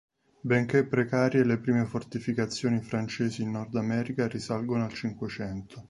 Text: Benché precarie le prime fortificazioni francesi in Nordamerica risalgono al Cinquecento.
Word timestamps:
Benché 0.41 0.83
precarie 0.87 1.43
le 1.43 1.59
prime 1.59 1.85
fortificazioni 1.85 2.81
francesi 2.81 3.43
in 3.43 3.51
Nordamerica 3.51 4.27
risalgono 4.27 4.85
al 4.85 4.93
Cinquecento. 4.95 5.79